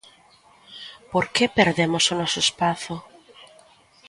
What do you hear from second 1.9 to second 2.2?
o